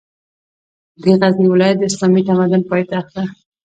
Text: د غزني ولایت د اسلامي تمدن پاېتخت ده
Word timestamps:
د 1.01 1.03
غزني 1.19 1.47
ولایت 1.49 1.77
د 1.79 1.83
اسلامي 1.89 2.21
تمدن 2.27 2.61
پاېتخت 2.69 3.09
ده 3.15 3.23